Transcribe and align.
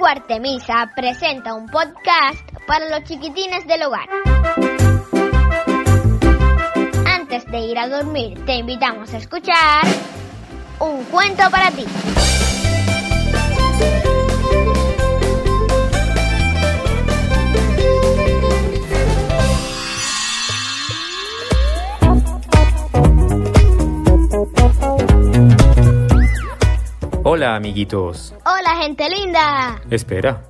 Radio 0.00 0.22
Artemisa 0.22 0.90
presenta 0.96 1.52
un 1.54 1.66
podcast 1.68 2.40
para 2.66 2.88
los 2.88 3.04
chiquitines 3.04 3.66
del 3.66 3.82
hogar. 3.82 4.08
Antes 7.06 7.44
de 7.50 7.58
ir 7.58 7.78
a 7.78 7.86
dormir, 7.86 8.42
te 8.46 8.54
invitamos 8.54 9.12
a 9.12 9.18
escuchar 9.18 9.82
un 10.78 11.04
cuento 11.04 11.42
para 11.50 11.70
ti. 11.70 11.84
Hola, 27.22 27.54
amiguitos. 27.54 28.34
Gente 28.80 29.10
linda. 29.10 29.78
Espera, 29.90 30.42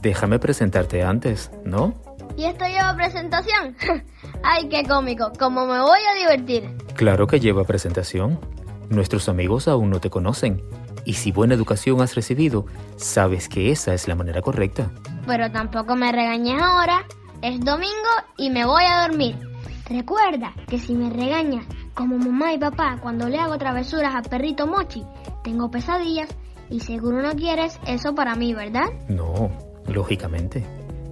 déjame 0.00 0.38
presentarte 0.38 1.02
antes, 1.02 1.50
¿no? 1.66 1.92
¿Y 2.34 2.46
esto 2.46 2.64
lleva 2.64 2.96
presentación? 2.96 3.76
Ay, 4.42 4.70
qué 4.70 4.84
cómico. 4.84 5.30
¿Cómo 5.38 5.66
me 5.66 5.78
voy 5.82 5.98
a 6.10 6.18
divertir? 6.18 6.78
Claro 6.94 7.26
que 7.26 7.40
lleva 7.40 7.64
presentación. 7.64 8.40
Nuestros 8.88 9.28
amigos 9.28 9.68
aún 9.68 9.90
no 9.90 10.00
te 10.00 10.08
conocen. 10.08 10.62
Y 11.04 11.12
si 11.12 11.30
buena 11.30 11.52
educación 11.52 12.00
has 12.00 12.14
recibido, 12.14 12.64
sabes 12.96 13.50
que 13.50 13.70
esa 13.70 13.92
es 13.92 14.08
la 14.08 14.14
manera 14.14 14.40
correcta. 14.40 14.90
Pero 15.26 15.52
tampoco 15.52 15.94
me 15.94 16.10
regañes 16.10 16.62
ahora. 16.62 17.04
Es 17.42 17.60
domingo 17.60 18.14
y 18.38 18.48
me 18.48 18.64
voy 18.64 18.84
a 18.88 19.06
dormir. 19.06 19.36
Recuerda 19.90 20.54
que 20.68 20.78
si 20.78 20.94
me 20.94 21.10
regañas 21.10 21.66
como 21.92 22.16
mamá 22.16 22.54
y 22.54 22.58
papá 22.58 22.96
cuando 23.02 23.28
le 23.28 23.38
hago 23.38 23.58
travesuras 23.58 24.14
al 24.14 24.22
perrito 24.22 24.66
Mochi, 24.66 25.04
tengo 25.42 25.70
pesadillas 25.70 26.34
y 26.70 26.80
seguro 26.80 27.22
no 27.22 27.34
quieres 27.34 27.78
eso 27.86 28.14
para 28.14 28.34
mí, 28.34 28.54
¿verdad? 28.54 28.88
No, 29.08 29.50
lógicamente. 29.86 30.64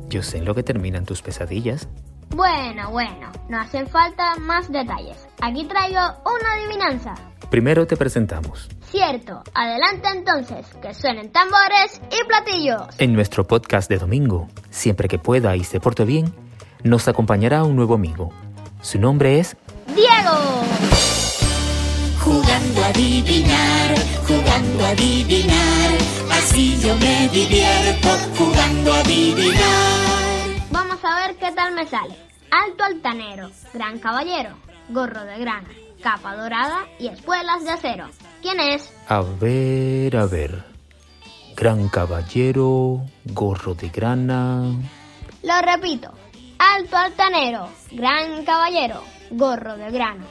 Yo 0.09 0.23
sé 0.23 0.39
en 0.39 0.45
lo 0.45 0.55
que 0.55 0.63
terminan 0.63 1.05
tus 1.05 1.23
pesadillas. 1.23 1.89
Bueno, 2.31 2.91
bueno, 2.91 3.31
no 3.49 3.61
hacen 3.61 3.87
falta 3.87 4.35
más 4.37 4.71
detalles. 4.71 5.29
Aquí 5.41 5.65
traigo 5.65 6.01
una 6.01 6.53
adivinanza. 6.55 7.15
Primero 7.51 7.87
te 7.87 7.97
presentamos. 7.97 8.69
Cierto, 8.91 9.43
adelante 9.55 10.09
entonces, 10.15 10.67
que 10.81 10.95
suenen 10.95 11.31
tambores 11.31 12.01
y 12.11 12.27
platillos. 12.27 12.89
En 12.99 13.13
nuestro 13.13 13.47
podcast 13.47 13.89
de 13.91 13.99
domingo, 13.99 14.49
siempre 14.71 15.09
que 15.09 15.19
pueda 15.19 15.57
y 15.57 15.65
se 15.65 15.81
porte 15.81 16.05
bien, 16.05 16.33
nos 16.83 17.09
acompañará 17.09 17.65
un 17.65 17.77
nuevo 17.77 17.95
amigo. 17.95 18.31
Su 18.81 18.99
nombre 18.99 19.39
es 19.39 19.57
Diego. 19.95 20.82
Jugando 22.33 22.83
a 22.83 22.87
adivinar, 22.87 23.95
jugando 24.27 24.85
a 24.87 24.89
adivinar, 24.89 25.91
así 26.31 26.81
yo 26.81 26.97
me 26.97 27.29
divierto 27.29 28.09
jugando 28.39 28.91
a 28.91 29.01
adivinar. 29.01 30.49
Vamos 30.71 30.99
a 31.05 31.27
ver 31.27 31.37
qué 31.37 31.53
tal 31.53 31.75
me 31.75 31.87
sale. 31.87 32.15
Alto 32.51 32.85
altanero, 32.85 33.51
gran 33.75 33.99
caballero, 33.99 34.57
gorro 34.89 35.25
de 35.25 35.39
grana, 35.41 35.69
capa 36.03 36.35
dorada 36.35 36.87
y 36.99 37.09
espuelas 37.09 37.65
de 37.65 37.71
acero. 37.71 38.09
¿Quién 38.41 38.61
es? 38.61 38.91
A 39.09 39.21
ver, 39.21 40.17
a 40.17 40.25
ver. 40.25 40.65
Gran 41.55 41.91
caballero, 41.91 43.03
gorro 43.27 43.75
de 43.75 43.91
grana. 43.91 44.73
Lo 45.43 45.61
repito. 45.61 46.11
Alto 46.59 46.97
altanero, 46.97 47.69
gran 47.91 48.43
caballero, 48.47 49.03
gorro 49.33 49.77
de 49.77 49.91
grana, 49.91 50.25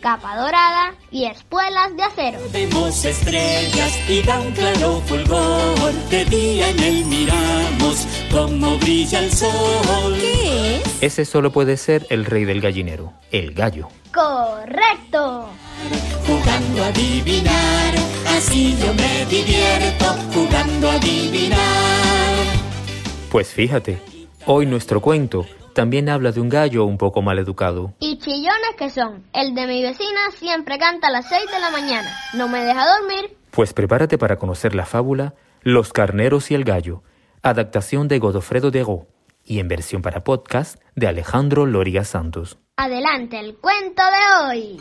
capa 0.00 0.36
dorada 0.36 0.94
y 1.10 1.24
espuelas 1.24 1.96
de 1.96 2.02
acero. 2.02 2.38
Vemos 2.52 3.04
estrellas 3.04 3.98
y 4.08 4.22
da 4.22 4.40
un 4.40 4.52
claro 4.52 5.00
fulgor, 5.06 5.92
de 6.10 6.24
día 6.26 6.68
en 6.70 6.80
él 6.80 7.04
miramos 7.06 8.06
cómo 8.30 8.78
brilla 8.78 9.20
el 9.20 9.32
sol. 9.32 10.16
¿Qué 10.20 10.76
es? 10.76 11.02
Ese 11.02 11.24
solo 11.24 11.52
puede 11.52 11.76
ser 11.76 12.06
el 12.10 12.24
rey 12.24 12.44
del 12.44 12.60
gallinero, 12.60 13.12
el 13.30 13.54
gallo. 13.54 13.88
Correcto. 14.12 15.48
Jugando 16.26 16.84
a 16.84 16.86
adivinar, 16.88 17.94
así 18.36 18.76
yo 18.80 18.92
me 18.94 19.24
divierto 19.26 20.06
jugando 20.32 20.90
a 20.90 20.94
adivinar. 20.94 21.58
Pues 23.30 23.48
fíjate, 23.48 24.00
hoy 24.46 24.66
nuestro 24.66 25.00
cuento 25.00 25.46
también 25.78 26.08
habla 26.08 26.32
de 26.32 26.40
un 26.40 26.48
gallo 26.48 26.84
un 26.86 26.98
poco 26.98 27.22
mal 27.22 27.38
educado. 27.38 27.94
Y 28.00 28.18
chillones 28.18 28.74
que 28.76 28.90
son. 28.90 29.22
El 29.32 29.54
de 29.54 29.68
mi 29.68 29.80
vecina 29.80 30.18
siempre 30.36 30.76
canta 30.76 31.06
a 31.06 31.12
las 31.12 31.28
6 31.28 31.40
de 31.52 31.60
la 31.60 31.70
mañana. 31.70 32.10
No 32.34 32.48
me 32.48 32.64
deja 32.64 32.84
dormir. 32.98 33.36
Pues 33.52 33.72
prepárate 33.72 34.18
para 34.18 34.38
conocer 34.38 34.74
la 34.74 34.86
fábula 34.86 35.34
Los 35.62 35.92
carneros 35.92 36.50
y 36.50 36.56
el 36.56 36.64
gallo, 36.64 37.04
adaptación 37.42 38.08
de 38.08 38.18
Godofredo 38.18 38.72
de 38.72 38.82
Go 38.82 39.06
y 39.44 39.60
en 39.60 39.68
versión 39.68 40.02
para 40.02 40.24
podcast 40.24 40.80
de 40.96 41.06
Alejandro 41.06 41.64
Loria 41.64 42.02
Santos. 42.02 42.58
Adelante 42.76 43.38
el 43.38 43.54
cuento 43.54 44.02
de 44.02 44.46
hoy. 44.48 44.78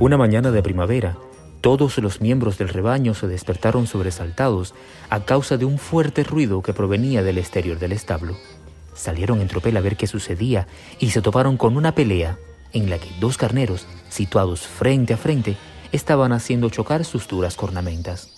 Una 0.00 0.16
mañana 0.16 0.50
de 0.50 0.62
primavera, 0.62 1.18
todos 1.60 1.98
los 1.98 2.20
miembros 2.20 2.58
del 2.58 2.68
rebaño 2.68 3.14
se 3.14 3.26
despertaron 3.26 3.86
sobresaltados 3.86 4.74
a 5.10 5.24
causa 5.24 5.56
de 5.56 5.64
un 5.64 5.78
fuerte 5.78 6.22
ruido 6.24 6.62
que 6.62 6.72
provenía 6.72 7.22
del 7.22 7.38
exterior 7.38 7.78
del 7.78 7.92
establo. 7.92 8.36
Salieron 8.94 9.40
en 9.40 9.48
tropel 9.48 9.76
a 9.76 9.80
ver 9.80 9.96
qué 9.96 10.06
sucedía 10.06 10.66
y 10.98 11.10
se 11.10 11.22
toparon 11.22 11.56
con 11.56 11.76
una 11.76 11.94
pelea 11.94 12.38
en 12.72 12.90
la 12.90 12.98
que 12.98 13.08
dos 13.20 13.36
carneros, 13.36 13.86
situados 14.08 14.66
frente 14.66 15.14
a 15.14 15.16
frente, 15.16 15.56
estaban 15.92 16.32
haciendo 16.32 16.68
chocar 16.70 17.04
sus 17.04 17.26
duras 17.26 17.56
cornamentas. 17.56 18.30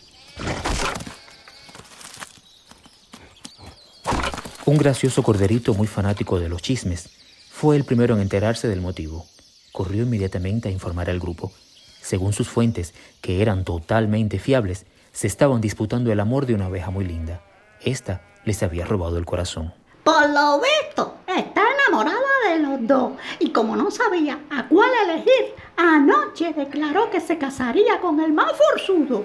Un 4.66 4.78
gracioso 4.78 5.22
corderito 5.22 5.74
muy 5.74 5.88
fanático 5.88 6.38
de 6.38 6.48
los 6.48 6.62
chismes 6.62 7.10
fue 7.50 7.76
el 7.76 7.84
primero 7.84 8.14
en 8.14 8.20
enterarse 8.20 8.68
del 8.68 8.80
motivo. 8.80 9.26
Corrió 9.72 10.04
inmediatamente 10.04 10.68
a 10.68 10.72
informar 10.72 11.10
al 11.10 11.18
grupo. 11.18 11.52
Según 12.00 12.32
sus 12.32 12.48
fuentes, 12.48 12.94
que 13.20 13.42
eran 13.42 13.64
totalmente 13.64 14.38
fiables, 14.38 14.86
se 15.12 15.26
estaban 15.26 15.60
disputando 15.60 16.12
el 16.12 16.20
amor 16.20 16.46
de 16.46 16.54
una 16.54 16.66
abeja 16.66 16.90
muy 16.90 17.04
linda. 17.04 17.42
Esta 17.82 18.22
les 18.44 18.62
había 18.62 18.84
robado 18.84 19.18
el 19.18 19.26
corazón. 19.26 19.72
Por 20.04 20.30
lo 20.30 20.60
visto, 20.60 21.18
está 21.26 21.62
enamorada 21.62 22.18
de 22.48 22.58
los 22.58 22.86
dos. 22.86 23.12
Y 23.38 23.50
como 23.50 23.76
no 23.76 23.90
sabía 23.90 24.40
a 24.50 24.66
cuál 24.66 24.90
elegir, 25.04 25.54
anoche 25.76 26.52
declaró 26.54 27.10
que 27.10 27.20
se 27.20 27.38
casaría 27.38 28.00
con 28.00 28.20
el 28.20 28.32
más 28.32 28.52
forzudo. 28.52 29.24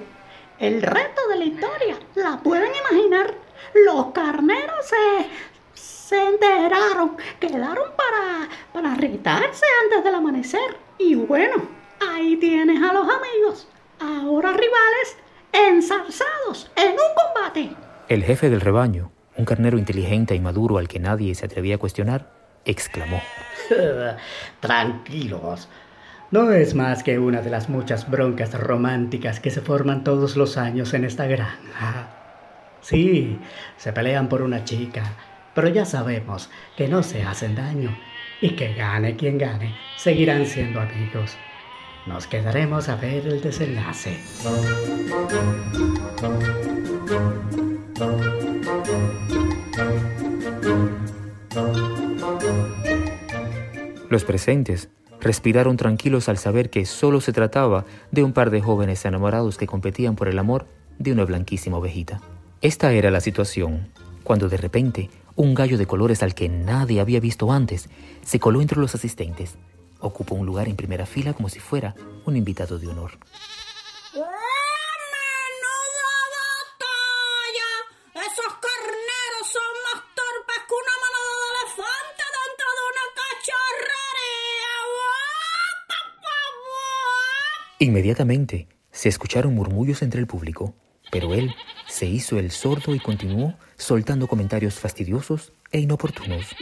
El 0.59 0.81
resto 0.81 1.27
de 1.29 1.37
la 1.37 1.45
historia, 1.45 1.97
la 2.15 2.37
pueden 2.37 2.71
imaginar. 2.89 3.33
Los 3.85 4.07
carneros 4.07 4.85
se, 4.85 5.27
se 5.73 6.27
enteraron, 6.27 7.17
quedaron 7.39 7.91
para, 7.95 8.49
para 8.73 8.95
irritarse 8.95 9.65
antes 9.83 10.03
del 10.03 10.15
amanecer. 10.15 10.77
Y 10.97 11.15
bueno, 11.15 11.67
ahí 11.99 12.37
tienes 12.37 12.81
a 12.81 12.93
los 12.93 13.07
amigos, 13.07 13.67
ahora 13.99 14.51
rivales, 14.51 15.17
enzarzados 15.51 16.71
en 16.75 16.91
un 16.91 16.97
combate. 17.15 17.75
El 18.07 18.23
jefe 18.23 18.49
del 18.49 18.61
rebaño, 18.61 19.11
un 19.37 19.45
carnero 19.45 19.77
inteligente 19.77 20.35
y 20.35 20.39
maduro 20.39 20.77
al 20.77 20.87
que 20.87 20.99
nadie 20.99 21.35
se 21.35 21.45
atrevía 21.45 21.75
a 21.75 21.79
cuestionar, 21.79 22.31
exclamó. 22.65 23.21
Tranquilos. 24.59 25.67
No 26.31 26.51
es 26.51 26.73
más 26.73 27.03
que 27.03 27.19
una 27.19 27.41
de 27.41 27.49
las 27.49 27.69
muchas 27.69 28.09
broncas 28.09 28.53
románticas 28.59 29.39
que 29.39 29.51
se 29.51 29.61
forman 29.61 30.03
todos 30.03 30.35
los 30.35 30.57
años 30.57 30.93
en 30.93 31.05
esta 31.05 31.27
granja. 31.27 32.09
Sí, 32.81 33.39
se 33.77 33.93
pelean 33.93 34.27
por 34.27 34.41
una 34.41 34.63
chica, 34.63 35.03
pero 35.53 35.69
ya 35.69 35.85
sabemos 35.85 36.49
que 36.75 36.87
no 36.87 37.03
se 37.03 37.23
hacen 37.23 37.55
daño 37.55 37.97
y 38.41 38.49
que 38.51 38.73
gane 38.73 39.15
quien 39.15 39.37
gane, 39.37 39.75
seguirán 39.97 40.45
siendo 40.45 40.81
amigos. 40.81 41.37
Nos 42.05 42.27
quedaremos 42.27 42.87
a 42.87 42.95
ver 42.95 43.25
el 43.25 43.41
desenlace. 43.41 44.19
Los 54.09 54.23
presentes 54.23 54.89
respiraron 55.19 55.77
tranquilos 55.77 56.29
al 56.29 56.37
saber 56.37 56.69
que 56.69 56.85
solo 56.85 57.21
se 57.21 57.33
trataba 57.33 57.85
de 58.11 58.23
un 58.23 58.33
par 58.33 58.51
de 58.51 58.61
jóvenes 58.61 59.03
enamorados 59.05 59.57
que 59.57 59.65
competían 59.65 60.15
por 60.15 60.27
el 60.27 60.37
amor 60.37 60.67
de 60.99 61.11
una 61.11 61.25
blanquísima 61.25 61.77
ovejita. 61.77 62.21
Esta 62.61 62.93
era 62.93 63.09
la 63.09 63.19
situación, 63.19 63.89
cuando 64.23 64.47
de 64.47 64.57
repente 64.57 65.09
un 65.35 65.55
gallo 65.55 65.79
de 65.79 65.87
colores 65.87 66.21
al 66.21 66.35
que 66.35 66.49
nadie 66.49 67.01
había 67.01 67.19
visto 67.19 67.51
antes 67.51 67.89
se 68.21 68.39
coló 68.39 68.61
entre 68.61 68.79
los 68.79 68.93
asistentes. 68.93 69.57
Ocupó 70.05 70.35
un 70.35 70.45
lugar 70.45 70.67
en 70.67 70.75
primera 70.75 71.07
fila 71.07 71.33
como 71.33 71.49
si 71.49 71.59
fuera 71.59 71.95
un 72.25 72.37
invitado 72.37 72.77
de 72.77 72.87
honor. 72.87 73.17
Esos 78.13 78.53
carneros 78.65 79.45
son 79.51 79.73
más 79.83 80.03
torpes 80.13 80.61
que 80.67 80.73
una 80.75 80.95
mano 81.01 81.19
de 81.25 81.45
elefante 81.49 82.23
dentro 82.37 82.67
de 82.77 82.81
una 82.91 83.05
cacharrería. 83.17 84.73
Inmediatamente 87.79 88.67
se 88.91 89.09
escucharon 89.09 89.55
murmullos 89.55 90.03
entre 90.03 90.19
el 90.21 90.27
público, 90.27 90.75
pero 91.11 91.33
él 91.33 91.55
se 91.87 92.05
hizo 92.05 92.37
el 92.37 92.51
sordo 92.51 92.93
y 92.93 92.99
continuó 92.99 93.55
soltando 93.75 94.27
comentarios 94.27 94.75
fastidiosos 94.75 95.51
e 95.71 95.79
inoportunos. 95.79 96.55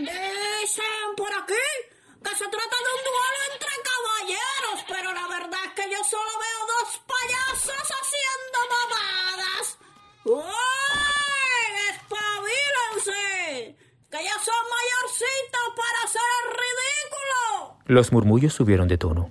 Los 17.93 18.11
murmullos 18.11 18.55
subieron 18.55 18.87
de 18.87 18.97
tono. 18.97 19.29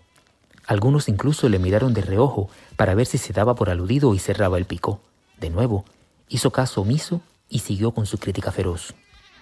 Algunos 0.68 1.08
incluso 1.08 1.48
le 1.48 1.58
miraron 1.58 1.94
de 1.94 2.00
reojo 2.00 2.48
para 2.76 2.94
ver 2.94 3.06
si 3.06 3.18
se 3.18 3.32
daba 3.32 3.56
por 3.56 3.70
aludido 3.70 4.14
y 4.14 4.20
cerraba 4.20 4.56
el 4.56 4.66
pico. 4.66 5.00
De 5.38 5.50
nuevo, 5.50 5.84
hizo 6.28 6.52
caso 6.52 6.82
omiso 6.82 7.22
y 7.48 7.58
siguió 7.58 7.90
con 7.90 8.06
su 8.06 8.18
crítica 8.18 8.52
feroz. 8.52 8.94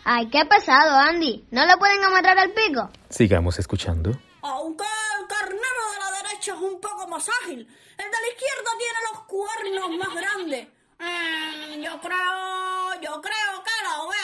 Ay, 0.04 0.30
qué 0.30 0.46
pesado, 0.46 0.96
Andy. 0.96 1.44
¿No 1.50 1.66
le 1.66 1.76
pueden 1.76 2.02
amarrar 2.02 2.38
el 2.38 2.54
pico? 2.54 2.88
Sigamos 3.10 3.58
escuchando. 3.58 4.18
Aunque 4.40 4.84
el 5.20 5.26
carnero 5.26 5.82
de 5.92 5.98
la 5.98 6.22
derecha 6.22 6.54
es 6.54 6.60
un 6.62 6.80
poco 6.80 7.06
más 7.06 7.28
ágil, 7.42 7.58
el 7.58 8.06
de 8.06 8.18
la 8.22 8.28
izquierda 8.32 8.70
tiene 8.78 8.98
los 9.12 9.20
cuernos 9.26 9.98
más 9.98 10.14
grandes. 10.16 10.66
Mm, 10.98 11.82
yo 11.82 12.00
creo, 12.00 13.02
yo 13.02 13.20
creo 13.20 13.49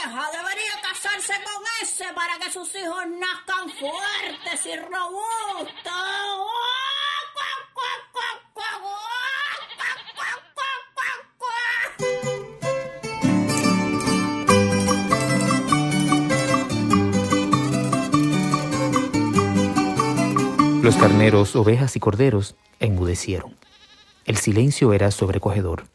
debería 0.09 0.81
casarse 0.83 1.33
con 1.43 1.63
ese 1.83 2.05
para 2.15 2.39
que 2.39 2.53
sus 2.53 2.73
hijos 2.77 3.05
nazcan 3.19 3.69
fuertes 3.71 4.67
y 4.67 4.77
robustos. 4.77 5.93
Los 20.83 20.95
carneros, 20.95 21.57
ovejas 21.57 21.97
y 21.97 22.01
corderos 22.01 22.55
enmudecieron. 22.79 23.57
El 24.25 24.37
silencio 24.37 24.93
era 24.93 25.11
sobrecogedor. 25.11 25.89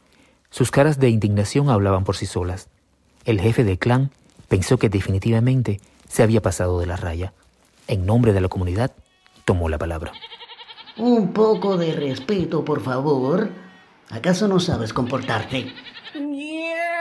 Sus 0.49 0.69
caras 0.69 0.99
de 0.99 1.07
indignación 1.07 1.69
hablaban 1.69 2.03
por 2.03 2.17
sí 2.17 2.25
solas. 2.25 2.67
El 3.25 3.39
jefe 3.39 3.63
del 3.63 3.77
clan 3.77 4.11
pensó 4.47 4.77
que 4.77 4.89
definitivamente 4.89 5.79
se 6.07 6.23
había 6.23 6.41
pasado 6.41 6.79
de 6.79 6.87
la 6.87 6.97
raya. 6.97 7.33
En 7.87 8.05
nombre 8.05 8.33
de 8.33 8.41
la 8.41 8.49
comunidad, 8.49 8.91
tomó 9.45 9.69
la 9.69 9.77
palabra. 9.77 10.11
Un 10.97 11.33
poco 11.33 11.77
de 11.77 11.93
respeto, 11.93 12.65
por 12.65 12.81
favor. 12.81 13.49
¿Acaso 14.09 14.47
no 14.47 14.59
sabes 14.59 14.93
comportarte? 14.93 15.71
¡Yeah! 16.13 17.00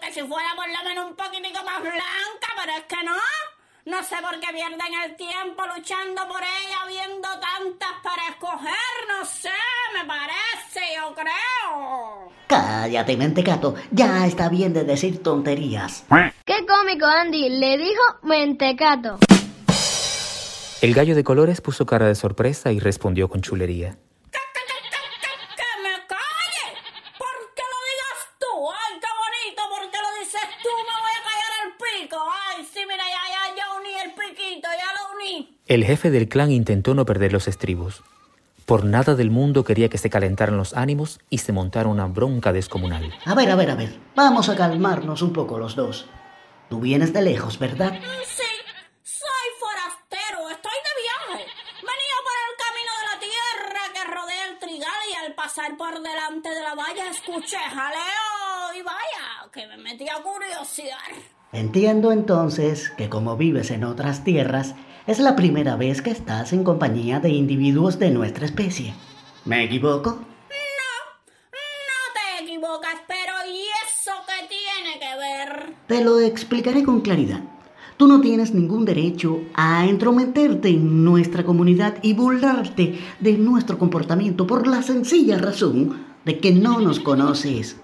Porque 0.00 0.14
si 0.14 0.20
fuera 0.26 0.48
por 0.56 0.66
lo 0.66 0.88
menos 0.88 1.10
un 1.10 1.16
poquitico 1.16 1.62
más 1.64 1.80
blanca, 1.80 2.48
pero 2.56 2.72
es 2.78 2.84
que 2.84 3.04
no. 3.04 3.16
No 3.86 4.02
sé 4.02 4.16
por 4.20 4.38
qué 4.40 4.52
pierden 4.52 4.94
el 5.04 5.16
tiempo 5.16 5.62
luchando 5.74 6.28
por 6.28 6.40
ella, 6.42 6.86
viendo 6.86 7.28
tantas 7.28 7.92
para 8.02 8.28
escoger, 8.28 8.72
no 9.08 9.24
sé, 9.24 9.48
me 9.94 10.06
parece, 10.06 10.80
yo 10.96 11.14
creo. 11.14 12.32
Cállate, 12.46 13.16
mentecato. 13.16 13.74
Ya 13.90 14.26
está 14.26 14.48
bien 14.48 14.72
de 14.72 14.84
decir 14.84 15.22
tonterías. 15.22 16.04
Qué 16.44 16.66
cómico, 16.66 17.06
Andy. 17.06 17.48
Le 17.48 17.78
dijo 17.78 18.02
mentecato. 18.22 19.18
El 20.82 20.94
gallo 20.94 21.14
de 21.14 21.24
colores 21.24 21.60
puso 21.60 21.86
cara 21.86 22.06
de 22.06 22.14
sorpresa 22.14 22.72
y 22.72 22.80
respondió 22.80 23.28
con 23.28 23.40
chulería. 23.40 23.96
El 35.70 35.84
jefe 35.84 36.10
del 36.10 36.28
clan 36.28 36.50
intentó 36.50 36.94
no 36.94 37.06
perder 37.06 37.32
los 37.32 37.46
estribos. 37.46 38.02
Por 38.66 38.84
nada 38.84 39.14
del 39.14 39.30
mundo 39.30 39.62
quería 39.62 39.88
que 39.88 39.98
se 39.98 40.10
calentaran 40.10 40.56
los 40.56 40.74
ánimos 40.74 41.20
y 41.30 41.38
se 41.38 41.52
montara 41.52 41.88
una 41.88 42.06
bronca 42.06 42.52
descomunal. 42.52 43.14
A 43.24 43.36
ver, 43.36 43.52
a 43.52 43.54
ver, 43.54 43.70
a 43.70 43.76
ver. 43.76 43.96
Vamos 44.16 44.48
a 44.48 44.56
calmarnos 44.56 45.22
un 45.22 45.32
poco 45.32 45.60
los 45.60 45.76
dos. 45.76 46.06
Tú 46.68 46.80
vienes 46.80 47.12
de 47.12 47.22
lejos, 47.22 47.60
¿verdad? 47.60 47.92
Sí, 48.26 48.42
soy 49.04 49.48
forastero, 49.60 50.50
estoy 50.50 50.72
de 50.72 51.02
viaje. 51.04 51.46
Venía 51.76 52.16
por 52.26 52.36
el 52.42 52.54
camino 52.66 52.92
de 52.98 53.06
la 53.06 53.20
tierra 53.20 53.82
que 53.94 54.12
rodea 54.12 54.48
el 54.48 54.58
trigal 54.58 55.00
y 55.08 55.24
al 55.24 55.34
pasar 55.36 55.76
por 55.76 56.02
delante 56.02 56.48
de 56.48 56.62
la 56.62 56.74
valla 56.74 57.10
escuché 57.12 57.58
jaleo 57.58 58.74
y 58.76 58.82
vaya, 58.82 59.48
que 59.52 59.68
me 59.68 59.76
metí 59.76 60.08
a 60.08 60.20
curiosidad. 60.20 61.14
Entiendo 61.52 62.12
entonces 62.12 62.90
que 62.96 63.08
como 63.08 63.36
vives 63.36 63.72
en 63.72 63.82
otras 63.82 64.22
tierras, 64.22 64.76
es 65.08 65.18
la 65.18 65.34
primera 65.34 65.74
vez 65.74 66.00
que 66.00 66.10
estás 66.10 66.52
en 66.52 66.62
compañía 66.62 67.18
de 67.18 67.30
individuos 67.30 67.98
de 67.98 68.10
nuestra 68.12 68.46
especie. 68.46 68.94
¿Me 69.44 69.64
equivoco? 69.64 70.10
No 70.10 70.16
te 72.14 72.44
equivocas, 72.44 73.00
pero 73.08 73.32
¿y 73.52 73.62
eso 73.84 74.12
qué 74.28 74.46
tiene 74.46 75.00
que 75.00 75.18
ver? 75.18 75.74
Te 75.88 76.04
lo 76.04 76.20
explicaré 76.20 76.84
con 76.84 77.00
claridad. 77.00 77.40
Tú 77.96 78.06
no 78.06 78.20
tienes 78.20 78.54
ningún 78.54 78.84
derecho 78.84 79.40
a 79.54 79.86
entrometerte 79.86 80.68
en 80.68 81.04
nuestra 81.04 81.44
comunidad 81.44 81.96
y 82.00 82.14
burlarte 82.14 83.00
de 83.18 83.32
nuestro 83.38 83.76
comportamiento 83.76 84.46
por 84.46 84.68
la 84.68 84.82
sencilla 84.82 85.36
razón 85.36 86.06
de 86.24 86.38
que 86.38 86.52
no 86.52 86.80
nos 86.80 87.00
conoces. 87.00 87.76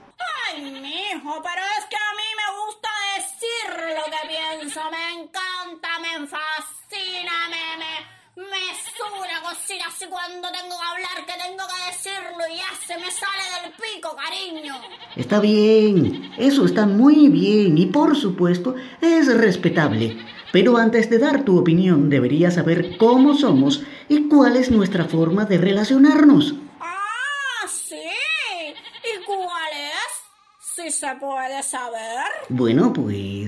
Cosita 9.77 9.89
así 9.89 10.07
cuando 10.09 10.49
tengo 10.51 10.77
que 10.77 10.87
hablar, 10.87 11.27
que 11.27 11.33
tengo 11.43 11.65
que 11.67 11.91
decirlo 11.91 12.45
y 12.53 12.57
ya 12.57 12.87
se 12.87 12.95
me 12.97 13.11
sale 13.11 13.63
del 13.63 13.73
pico, 13.73 14.17
cariño. 14.17 14.75
Está 15.17 15.41
bien, 15.41 16.33
eso 16.39 16.65
está 16.65 16.87
muy 16.87 17.29
bien 17.29 17.77
y 17.79 17.87
por 17.87 18.17
supuesto 18.17 18.75
es 19.01 19.33
respetable. 19.35 20.17
Pero 20.53 20.77
antes 20.77 21.11
de 21.11 21.19
dar 21.19 21.45
tu 21.45 21.59
opinión 21.59 22.09
deberías 22.09 22.55
saber 22.55 22.97
cómo 22.97 23.35
somos 23.35 23.83
y 24.09 24.29
cuál 24.29 24.57
es 24.57 24.71
nuestra 24.71 25.05
forma 25.05 25.45
de 25.45 25.59
relacionarnos. 25.59 26.55
Ah, 26.81 27.67
sí. 27.69 27.97
¿Y 27.97 29.25
cuál 29.25 29.73
es? 29.73 30.27
Si 30.61 30.91
se 30.91 31.15
puede 31.17 31.63
saber. 31.63 32.25
Bueno, 32.49 32.93
pues 32.93 33.46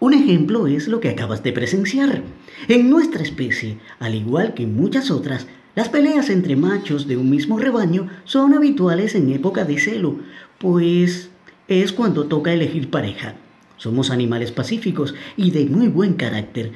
un 0.00 0.14
ejemplo 0.14 0.66
es 0.66 0.86
lo 0.86 1.00
que 1.00 1.08
acabas 1.08 1.42
de 1.42 1.52
presenciar. 1.52 2.22
En 2.68 2.88
nuestra 2.88 3.22
especie, 3.22 3.78
al 3.98 4.14
igual 4.14 4.54
que 4.54 4.62
en 4.62 4.76
muchas 4.76 5.10
otras, 5.10 5.46
las 5.74 5.88
peleas 5.88 6.30
entre 6.30 6.56
machos 6.56 7.08
de 7.08 7.16
un 7.16 7.30
mismo 7.30 7.58
rebaño 7.58 8.08
son 8.24 8.54
habituales 8.54 9.14
en 9.14 9.32
época 9.32 9.64
de 9.64 9.78
celo, 9.78 10.16
pues 10.58 11.30
es 11.66 11.92
cuando 11.92 12.26
toca 12.26 12.52
elegir 12.52 12.90
pareja. 12.90 13.34
Somos 13.76 14.10
animales 14.10 14.52
pacíficos 14.52 15.14
y 15.36 15.50
de 15.50 15.66
muy 15.66 15.88
buen 15.88 16.14
carácter, 16.14 16.72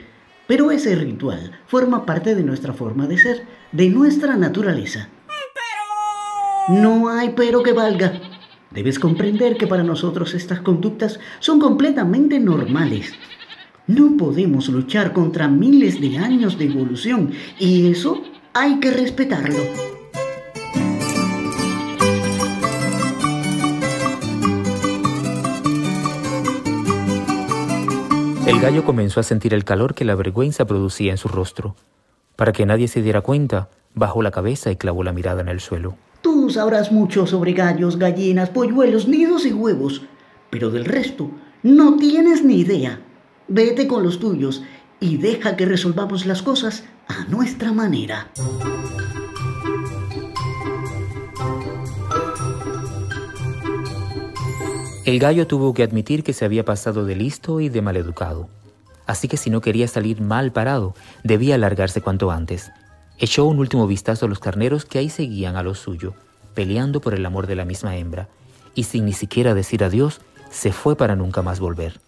pero 0.46 0.70
ese 0.70 0.94
ritual 0.94 1.52
forma 1.66 2.04
parte 2.06 2.34
de 2.34 2.42
nuestra 2.42 2.72
forma 2.72 3.06
de 3.06 3.18
ser, 3.18 3.42
de 3.72 3.88
nuestra 3.88 4.36
naturaleza. 4.36 5.08
Pero... 6.68 6.80
No 6.80 7.08
hay 7.08 7.34
pero 7.36 7.62
que 7.62 7.72
valga. 7.72 8.31
Debes 8.74 8.98
comprender 8.98 9.56
que 9.58 9.66
para 9.66 9.82
nosotros 9.82 10.34
estas 10.34 10.60
conductas 10.60 11.20
son 11.40 11.60
completamente 11.60 12.40
normales. 12.40 13.12
No 13.86 14.16
podemos 14.16 14.68
luchar 14.68 15.12
contra 15.12 15.48
miles 15.48 16.00
de 16.00 16.16
años 16.16 16.56
de 16.56 16.66
evolución 16.66 17.32
y 17.58 17.90
eso 17.90 18.22
hay 18.54 18.80
que 18.80 18.90
respetarlo. 18.90 19.58
El 28.46 28.60
gallo 28.60 28.84
comenzó 28.84 29.20
a 29.20 29.22
sentir 29.22 29.52
el 29.52 29.64
calor 29.64 29.94
que 29.94 30.04
la 30.04 30.14
vergüenza 30.14 30.64
producía 30.64 31.12
en 31.12 31.18
su 31.18 31.28
rostro. 31.28 31.76
Para 32.36 32.52
que 32.52 32.64
nadie 32.64 32.88
se 32.88 33.02
diera 33.02 33.20
cuenta, 33.20 33.68
bajó 33.94 34.22
la 34.22 34.30
cabeza 34.30 34.70
y 34.70 34.76
clavó 34.76 35.04
la 35.04 35.12
mirada 35.12 35.42
en 35.42 35.48
el 35.48 35.60
suelo. 35.60 35.96
Tú 36.22 36.50
sabrás 36.50 36.92
mucho 36.92 37.26
sobre 37.26 37.52
gallos, 37.52 37.98
gallinas, 37.98 38.48
polluelos, 38.48 39.08
nidos 39.08 39.44
y 39.44 39.52
huevos, 39.52 40.02
pero 40.50 40.70
del 40.70 40.84
resto 40.84 41.30
no 41.64 41.96
tienes 41.96 42.44
ni 42.44 42.60
idea. 42.60 43.00
Vete 43.48 43.88
con 43.88 44.04
los 44.04 44.20
tuyos 44.20 44.62
y 45.00 45.16
deja 45.16 45.56
que 45.56 45.66
resolvamos 45.66 46.24
las 46.24 46.42
cosas 46.42 46.84
a 47.08 47.24
nuestra 47.24 47.72
manera. 47.72 48.30
El 55.04 55.18
gallo 55.18 55.48
tuvo 55.48 55.74
que 55.74 55.82
admitir 55.82 56.22
que 56.22 56.32
se 56.32 56.44
había 56.44 56.64
pasado 56.64 57.04
de 57.04 57.16
listo 57.16 57.58
y 57.58 57.68
de 57.68 57.82
maleducado. 57.82 58.48
Así 59.06 59.26
que 59.26 59.36
si 59.36 59.50
no 59.50 59.60
quería 59.60 59.88
salir 59.88 60.20
mal 60.20 60.52
parado, 60.52 60.94
debía 61.24 61.58
largarse 61.58 62.00
cuanto 62.00 62.30
antes. 62.30 62.70
Echó 63.22 63.44
un 63.44 63.60
último 63.60 63.86
vistazo 63.86 64.26
a 64.26 64.28
los 64.28 64.40
carneros 64.40 64.84
que 64.84 64.98
ahí 64.98 65.08
seguían 65.08 65.54
a 65.54 65.62
lo 65.62 65.76
suyo, 65.76 66.12
peleando 66.54 67.00
por 67.00 67.14
el 67.14 67.24
amor 67.24 67.46
de 67.46 67.54
la 67.54 67.64
misma 67.64 67.94
hembra, 67.94 68.26
y 68.74 68.82
sin 68.82 69.04
ni 69.04 69.12
siquiera 69.12 69.54
decir 69.54 69.84
adiós, 69.84 70.20
se 70.50 70.72
fue 70.72 70.96
para 70.96 71.14
nunca 71.14 71.40
más 71.40 71.60
volver. 71.60 72.00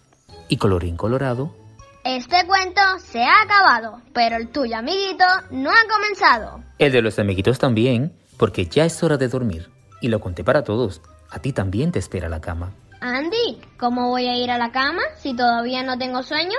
Y 0.49 0.57
colorín 0.57 0.97
colorado, 0.97 1.55
Este 2.03 2.45
cuento 2.45 2.81
se 2.99 3.23
ha 3.23 3.43
acabado, 3.43 4.01
pero 4.13 4.35
el 4.35 4.49
tuyo, 4.49 4.75
amiguito, 4.75 5.23
no 5.51 5.69
ha 5.71 5.87
comenzado. 5.89 6.61
el 6.79 6.91
de 6.91 7.01
los 7.01 7.17
amiguitos 7.17 7.59
también, 7.59 8.11
porque 8.37 8.65
ya 8.65 8.83
es 8.83 9.01
hora 9.01 9.15
de 9.15 9.29
dormir. 9.29 9.69
Y 10.01 10.09
lo 10.09 10.19
conté 10.19 10.43
para 10.43 10.65
todos. 10.65 11.01
A 11.29 11.39
ti 11.39 11.53
también 11.53 11.93
te 11.93 11.99
espera 11.99 12.27
la 12.27 12.41
cama. 12.41 12.73
Andy, 12.99 13.61
¿cómo 13.79 14.09
voy 14.09 14.27
a 14.27 14.35
ir 14.35 14.51
a 14.51 14.57
la 14.57 14.73
cama 14.73 15.01
si 15.17 15.33
todavía 15.33 15.81
no 15.81 15.97
tengo 15.97 16.21
sueño? 16.23 16.57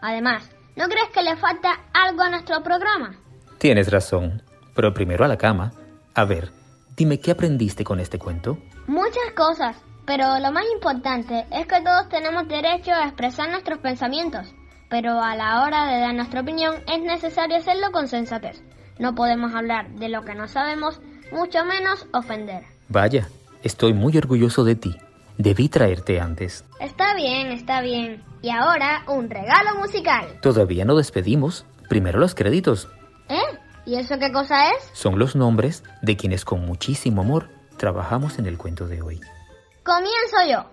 Además, 0.00 0.48
¿no 0.76 0.86
crees 0.88 1.10
que 1.12 1.22
le 1.22 1.36
falta 1.36 1.68
algo 1.92 2.22
a 2.22 2.30
nuestro 2.30 2.62
programa? 2.62 3.14
Tienes 3.58 3.90
razón, 3.90 4.42
pero 4.74 4.94
primero 4.94 5.24
a 5.24 5.28
la 5.28 5.36
cama. 5.36 5.72
A 6.14 6.24
ver, 6.24 6.50
dime 6.96 7.18
qué 7.18 7.32
aprendiste 7.32 7.82
con 7.82 7.98
este 7.98 8.18
cuento. 8.18 8.58
Muchas 8.86 9.32
cosas, 9.36 9.76
pero 10.06 10.38
lo 10.38 10.52
más 10.52 10.64
importante 10.72 11.44
es 11.50 11.66
que 11.66 11.80
todos 11.80 12.08
tenemos 12.08 12.46
derecho 12.46 12.92
a 12.92 13.04
expresar 13.04 13.50
nuestros 13.50 13.78
pensamientos, 13.78 14.54
pero 14.88 15.20
a 15.20 15.34
la 15.34 15.62
hora 15.62 15.86
de 15.86 16.00
dar 16.00 16.14
nuestra 16.14 16.40
opinión 16.40 16.76
es 16.86 17.02
necesario 17.02 17.56
hacerlo 17.56 17.90
con 17.90 18.06
sensatez. 18.06 18.62
No 19.00 19.14
podemos 19.16 19.52
hablar 19.54 19.90
de 19.90 20.08
lo 20.08 20.24
que 20.24 20.34
no 20.34 20.46
sabemos, 20.46 21.00
mucho 21.32 21.64
menos 21.64 22.06
ofender. 22.12 22.62
Vaya, 22.88 23.28
estoy 23.62 23.92
muy 23.92 24.16
orgulloso 24.16 24.64
de 24.64 24.76
ti. 24.76 24.96
Debí 25.36 25.68
traerte 25.68 26.20
antes. 26.20 26.64
Está 26.80 27.14
bien, 27.14 27.48
está 27.52 27.80
bien. 27.80 28.22
Y 28.40 28.50
ahora 28.50 29.02
un 29.08 29.28
regalo 29.28 29.76
musical. 29.80 30.38
Todavía 30.42 30.84
no 30.84 30.96
despedimos. 30.96 31.64
Primero 31.88 32.18
los 32.18 32.34
créditos. 32.34 32.88
¿Y 33.88 33.96
eso 33.96 34.18
qué 34.18 34.30
cosa 34.30 34.68
es? 34.72 34.90
Son 34.92 35.18
los 35.18 35.34
nombres 35.34 35.82
de 36.02 36.14
quienes 36.14 36.44
con 36.44 36.66
muchísimo 36.66 37.22
amor 37.22 37.48
trabajamos 37.78 38.38
en 38.38 38.44
el 38.44 38.58
cuento 38.58 38.86
de 38.86 39.00
hoy. 39.00 39.18
Comienzo 39.82 40.36
yo. 40.46 40.66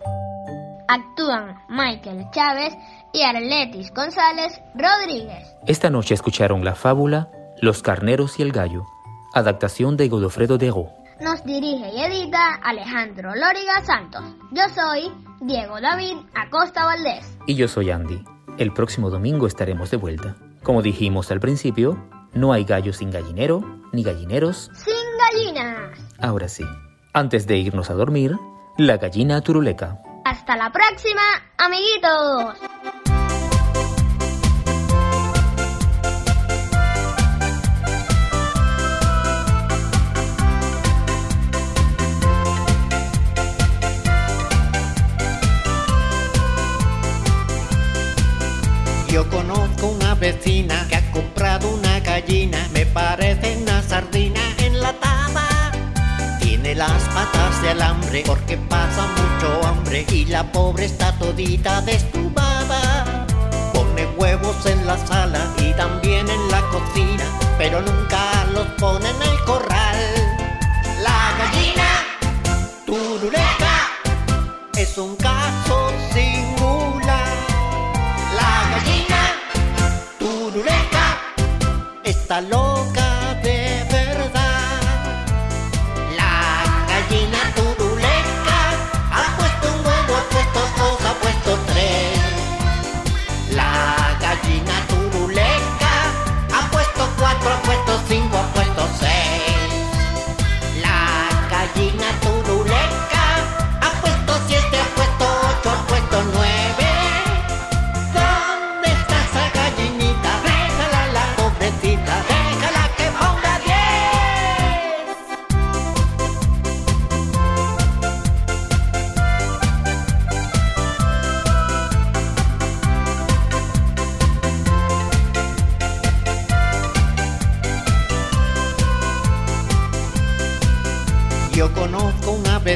Actúan 0.89 1.55
Michael 1.69 2.25
Chávez 2.31 2.73
y 3.13 3.21
Arletis 3.23 3.93
González 3.93 4.59
Rodríguez. 4.75 5.47
Esta 5.65 5.89
noche 5.89 6.13
escucharon 6.13 6.65
la 6.65 6.75
fábula 6.75 7.29
Los 7.61 7.81
carneros 7.81 8.37
y 8.37 8.41
el 8.41 8.51
gallo, 8.51 8.85
adaptación 9.33 9.95
de 9.95 10.09
Godofredo 10.09 10.57
Dego. 10.57 10.91
Nos 11.21 11.41
dirige 11.45 11.91
y 11.95 12.01
edita 12.01 12.55
Alejandro 12.55 13.29
Lóriga 13.33 13.81
Santos. 13.85 14.25
Yo 14.51 14.63
soy 14.75 15.09
Diego 15.39 15.79
David 15.79 16.17
Acosta 16.33 16.83
Valdés. 16.83 17.37
Y 17.47 17.55
yo 17.55 17.69
soy 17.69 17.91
Andy. 17.91 18.21
El 18.57 18.73
próximo 18.73 19.09
domingo 19.09 19.47
estaremos 19.47 19.89
de 19.89 19.95
vuelta. 19.95 20.35
Como 20.63 20.81
dijimos 20.81 21.31
al 21.31 21.39
principio, 21.39 21.97
no 22.35 22.51
hay 22.53 22.65
gallo 22.65 22.93
sin 22.93 23.09
gallinero, 23.09 23.63
ni 23.91 24.03
gallineros. 24.03 24.69
Sin 24.73 24.93
gallinas. 25.17 25.97
Ahora 26.19 26.47
sí, 26.47 26.63
antes 27.13 27.47
de 27.47 27.57
irnos 27.57 27.89
a 27.89 27.93
dormir, 27.93 28.37
la 28.77 28.97
gallina 28.97 29.41
turuleca. 29.41 29.99
Hasta 30.25 30.55
la 30.57 30.71
próxima, 30.71 31.21
amiguitos. 31.57 32.55
Yo 49.07 49.29
conozco 49.29 49.87
una 49.87 50.13
vecina 50.15 50.84
me 52.73 52.85
parece 52.87 53.57
una 53.61 53.83
sardina 53.83 54.39
enlatada. 54.57 55.71
Tiene 56.41 56.73
las 56.73 57.03
patas 57.09 57.61
de 57.61 57.69
alambre 57.69 58.23
porque 58.25 58.57
pasa 58.57 59.05
mucho 59.07 59.67
hambre 59.67 60.05
y 60.09 60.25
la 60.25 60.51
pobre 60.51 60.85
está 60.85 61.11
todita 61.19 61.81
destubada. 61.81 63.27
Pone 63.73 64.07
huevos 64.17 64.65
en 64.65 64.87
la 64.87 64.97
sala 65.05 65.39
y 65.59 65.73
también 65.73 66.27
en 66.27 66.49
la 66.49 66.61
cocina, 66.69 67.25
pero 67.59 67.81
nunca 67.81 68.45
los 68.53 68.65
pone 68.79 69.07
en 69.07 69.21
el 69.21 69.43
corral. 69.45 69.64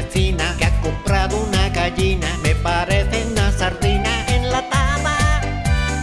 Que 0.08 0.64
ha 0.64 0.80
comprado 0.80 1.36
una 1.36 1.68
gallina, 1.68 2.26
me 2.42 2.54
parece 2.54 3.26
una 3.26 3.52
sardina 3.52 4.26
enlatada. 4.28 5.42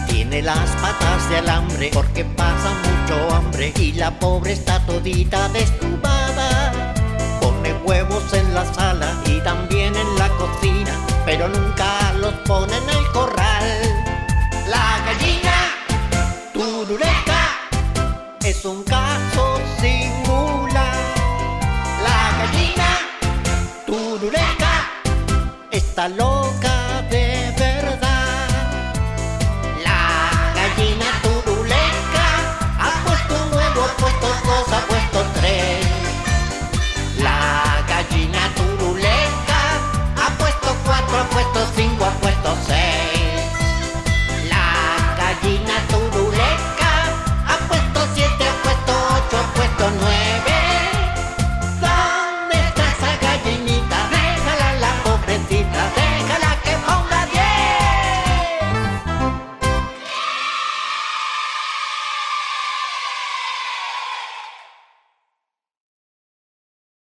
Tiene 0.06 0.40
las 0.40 0.70
patas 0.76 1.28
de 1.28 1.38
alambre 1.38 1.90
porque 1.92 2.24
pasa 2.24 2.70
mucho 2.84 3.34
hambre 3.34 3.72
y 3.76 3.92
la 3.92 4.16
pobre 4.20 4.52
está 4.52 4.78
todita 4.86 5.48
destubada. 5.48 6.94
Pone 7.40 7.72
huevos 7.84 8.32
en 8.34 8.54
la 8.54 8.72
sala 8.72 9.20
y 9.26 9.40
también 9.40 9.96
en 9.96 10.16
la 10.16 10.28
cocina, 10.36 10.92
pero 11.26 11.48
nunca 11.48 12.12
los 12.20 12.34
pone 12.46 12.76
en 12.76 12.88
el 12.90 13.06